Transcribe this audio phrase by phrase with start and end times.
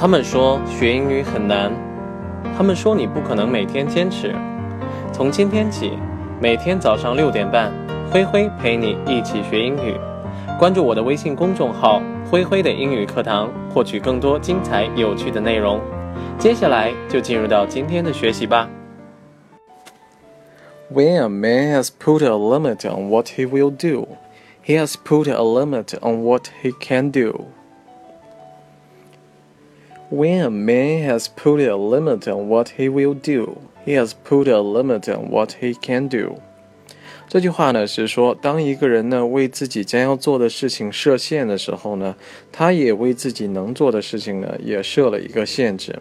[0.00, 1.72] 他们说学英语很难，
[2.56, 4.32] 他们说你不可能每天坚持。
[5.12, 5.98] 从今天起，
[6.40, 7.72] 每天早上六点半，
[8.08, 9.96] 灰灰陪你一起学英语。
[10.56, 12.00] 关注我的微信公众号
[12.30, 15.80] “灰灰的英语课堂”，获取更多精彩有趣的内容。
[16.38, 18.70] 接下来就进入到今天的学习吧。
[20.94, 24.06] When a man has put a limit on what he will do,
[24.64, 27.46] he has put a limit on what he can do.
[30.10, 34.48] When a man has put a limit on what he will do, he has put
[34.48, 36.36] a limit on what he can do.
[37.28, 42.16] 这句话呢是说，当一个人呢为自己将要做的事情设限的时候呢，
[42.50, 45.98] 他也为自己能做的事情呢也设了一个限制。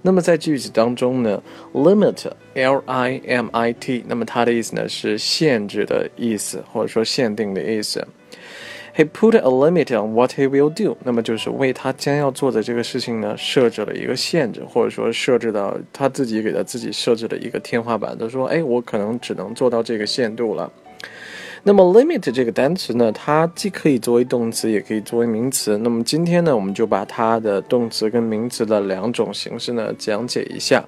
[0.00, 1.42] 那么在句子当中呢
[1.74, 8.08] ，limit，l i m i t，那么它的意思呢是限制的意思，或者说限定的意思。
[8.94, 18.14] He put a limit on what he will do，那么就是为他将要做的这个事情呢设置了一个限制，或者说设置到他自己给他自己设置了一个天花板。
[18.18, 20.70] 他说：“哎，我可能只能做到这个限度了。”
[21.64, 25.78] 那么 limit 这个单词呢，它既可以作为动词，也可以作为名词。
[25.78, 30.84] 那么今天呢，我们就把它的动词跟名词的两种形式呢讲解一下。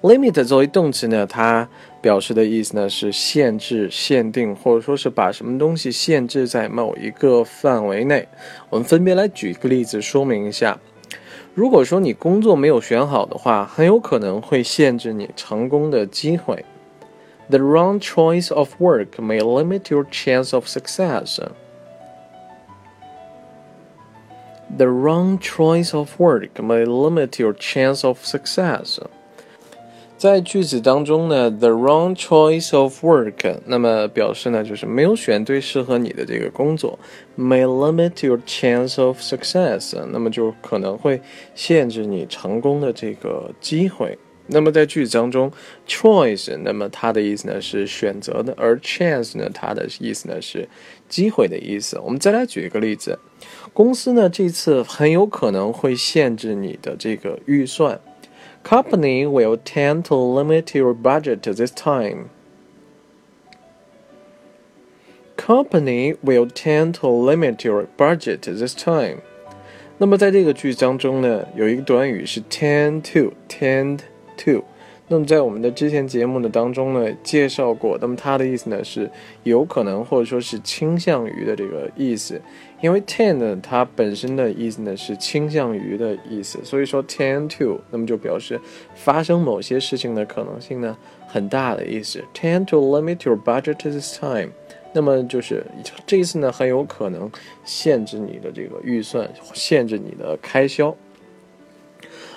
[0.00, 1.68] limit 作为动词呢，它
[2.02, 8.28] 表示的意思呢是限制、限定，或者说是把什么东西限制在某一个范围内。
[8.68, 10.78] 我们分别来举一个例子说明一下。
[11.54, 16.64] 如果说你工作没有选好的话，很有可能会限制你成功的机会。
[17.48, 21.38] The wrong choice of work may limit your chance of success.
[24.74, 28.98] The wrong choice of work may limit your chance of success.
[30.22, 36.96] 在句子当中呢，the wrong choice of work，那么表示呢就是没有选对适合你的这个工作
[37.36, 41.20] ，may limit your chance of success，那么就可能会
[41.56, 44.16] 限制你成功的这个机会。
[44.46, 45.50] 那么在句子当中
[45.88, 50.68] ，choice，那么它的意思呢是选择的，而 chance 呢，它的意思呢是
[51.08, 51.98] 机会的意思。
[51.98, 53.18] 我们再来举一个例子，
[53.72, 58.00] 公司呢这次很有可能会限制你的这个预算。
[58.63, 62.29] company will tend to limit your budget this time.
[65.35, 69.21] Company will tend to limit your budget this time.
[69.99, 73.99] 那么在这个句子当中呢，有一个短语是 tend to，tend
[74.37, 74.63] to。
[75.08, 79.10] 那么在我们的之前节目的当中呢，介绍过，那么它的意思呢是
[79.42, 82.40] 有可能或者说是倾向于的这个意思。
[82.80, 88.58] 因为 tend 它本身的意思呢是倾向于的意思，所以说 tend to，那么就表示
[88.94, 90.96] 发生某些事情的可能性呢
[91.26, 92.24] 很大的意思。
[92.34, 94.48] tend to limit your budget this time，
[94.94, 95.64] 那么就是
[96.06, 97.30] 这一次呢很有可能
[97.64, 100.96] 限制你的这个预算，限制你的开销。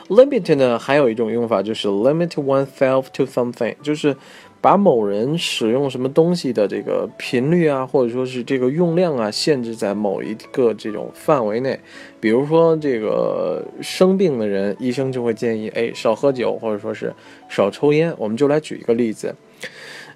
[0.10, 4.16] Limit 呢，还有一种用法就是 limit oneself to something，就是
[4.62, 11.80] 把某人使用什么东西的这个频率啊，或者说是这个用量啊，限制在某一个这种范围内。
[12.20, 17.14] 比如说这个生病的人，医生就会建议，哎，少喝酒，或者说是
[17.50, 18.14] 少抽烟。
[18.18, 19.36] 我们就来举一个例子，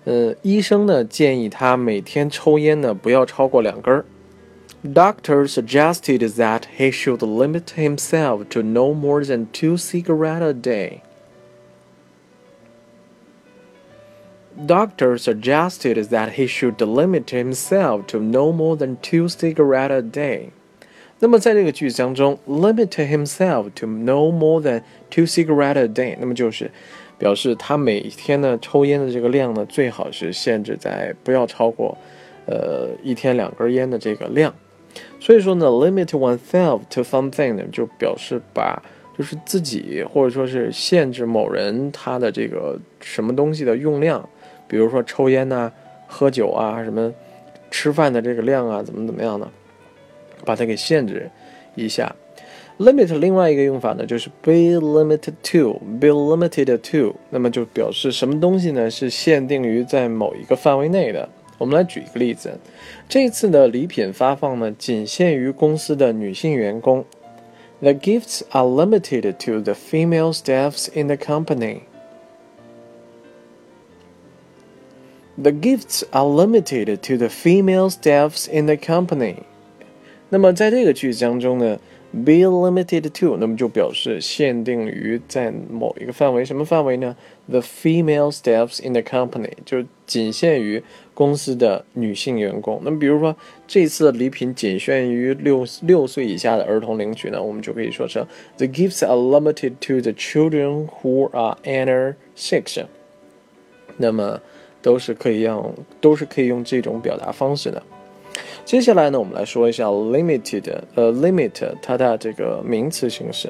[0.06, 4.06] 呃，医生呢建议他每天抽烟呢不要超过两根儿。
[4.82, 11.00] Doctor suggested that he should limit himself to no more than two cigarettes a day.
[14.66, 20.50] Doctor suggested that he should limit himself to no more than two cigarettes a day.
[21.21, 26.71] 那么在这个句子当中，limit himself to no more than two cigarettes a day，那么就是
[27.16, 31.97] 表示他每天呢抽烟的这个量呢，最好是限制在不要超过，
[32.47, 34.55] 呃，一天两根烟的这个量。
[35.19, 38.81] 所以说呢，limit oneself to something 呢，就表示把
[39.17, 44.27] 就是自己或者说是限制某人他的这个什么东西的用量，
[44.67, 45.72] 比如说抽烟呐、
[46.07, 47.13] 喝酒啊、什么
[47.69, 49.50] 吃饭的这个量啊，怎么怎么样呢？
[50.45, 51.29] 把它给限制
[51.75, 52.16] 一下。
[52.77, 61.27] limit 另外一个用法呢，就是 be limited to，be limited to，那么就表示什么东西呢是限定于在某一个范围内的。
[61.59, 62.57] 我们来举一个例子，
[63.07, 67.06] 这次的礼品发放呢，仅限于公司的女性员工。
[67.81, 71.81] The gifts are limited to the female staffs in the company.
[75.41, 79.44] The gifts are limited to the female staffs in the company.
[80.29, 81.79] 那么在这个句子当中呢
[82.11, 87.15] ，be limited to，那么就表示限定于在某一个范围，什么范围呢
[87.47, 90.83] ？The female staffs in the company 就仅限于。
[91.19, 92.79] 公司的女性员工。
[92.81, 93.35] 那么，比如说
[93.67, 98.25] 这次的礼品仅限于六六岁以下的儿童领取呢，我们就可以说成
[98.56, 102.85] The gifts are limited to the children who are under six。
[103.97, 104.39] 那么
[104.81, 107.83] 都是可以用，都是可以用这种表达方式的。
[108.65, 110.63] 接下来呢，我们来说一下 limited，
[110.94, 111.51] 呃，limit
[111.81, 113.50] 它的这个名词形式。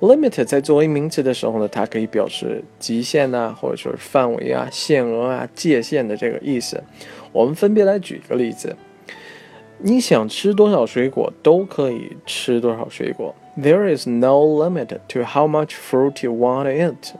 [0.00, 6.82] limit 在作为名词的时候呢，它可以表示极限呐，或者说是范围啊、限额啊、界限的这个意思。
[7.32, 8.74] 我们分别来举一个例子：
[9.78, 13.34] 你想吃多少水果都可以吃多少水果。
[13.56, 17.12] There is no limit to how much fruit you want to eat.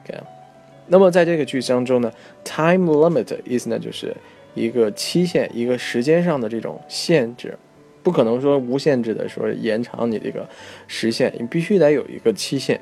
[0.88, 2.12] 那么在这个句子当中呢，
[2.44, 4.16] time limit 意思呢就是
[4.56, 7.58] 一个期限，一个时间上的这种限制，
[8.04, 10.48] 不可能说无限制的说延长你这个
[10.88, 12.80] 时限，你必须得有一个期限。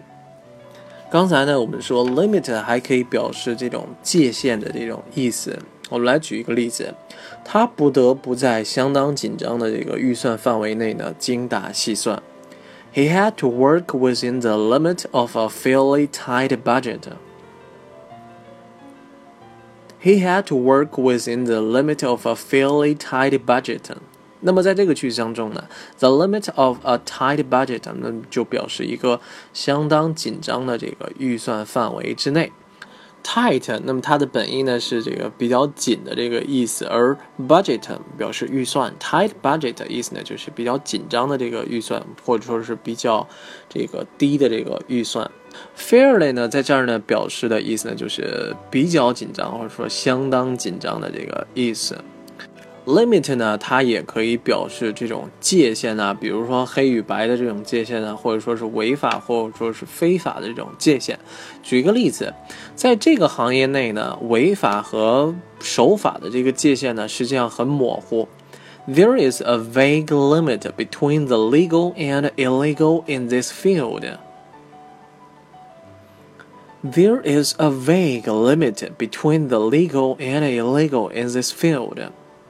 [1.09, 5.57] 刚才呢，我们说 limit 还可以表示这种界限的这种意思。
[5.89, 6.93] 我们来举一个例子，
[7.45, 12.21] 他不得不在相当紧张的这个预算范围内呢精打细算。
[12.93, 17.01] He had to work within the limit of a fairly tight budget.
[20.01, 23.95] He had to work within the limit of a fairly tight budget.
[24.42, 25.64] 那么在这个句子当中呢
[25.98, 29.20] ，the limit of a tight budget，那就表示一个
[29.52, 32.52] 相当紧张的这个预算范围之内。
[33.24, 37.16] tight，那么它的本意呢是这个比较紧的这个意思，而
[37.46, 37.80] budget
[38.18, 43.24] 表示预算，tight budget 意思呢就是比较紧张的这个预算，或者说是比较
[43.68, 45.30] 这个低的这个预算。
[45.78, 51.96] fairly 呢在这儿呢表示的意思呢就是比较紧张，或者说相当紧张的这个意思。
[52.85, 61.19] limit 呢，它也可以表示这种界限啊，比如说黑与白的这种界限呢，或者说是违法或者说是非法的这种界限。
[61.61, 62.33] 举一个例子，
[62.75, 68.27] 在这个行业内呢，违法和守法的这个界限呢，实际上很模糊。
[68.87, 74.05] There is a vague limit between the legal and illegal in this field.
[76.81, 81.99] There is a vague limit between the legal and illegal in this field.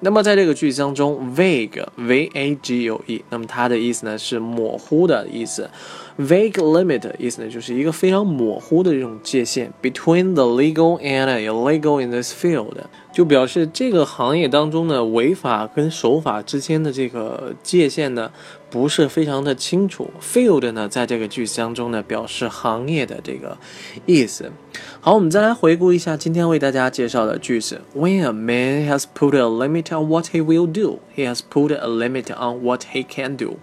[0.04, 5.70] 那么在这个句子当中，vague，v a g u e，那么它的意思呢是模糊的意思。
[6.18, 12.74] Vague limit 意思呢就是一个非常模糊的这种界限，between the legal and illegal in this field，
[13.12, 18.30] 就表示这个行业当中呢违法跟守法之间的这个界限呢。
[18.70, 23.58] 不是非常的清楚，field 呢，在这个句子当中呢，表示行业的这个
[24.06, 24.50] 意思。
[24.98, 27.82] 好，我们再来回顾一下今天为大家介绍的句子。
[27.94, 31.86] When a man has put a limit on what he will do, he has put a
[31.86, 33.58] limit on what he can do。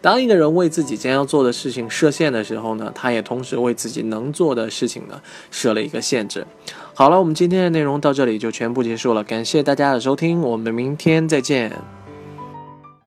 [0.00, 6.46] 当一个人为自己将要做的事情设限的时候呢，他也同时为自己能做的事情呢设了一个限制。
[6.94, 11.72] 好了，我们今天的内容到这里就全部结束了，感谢大家的收听，我们明天再见。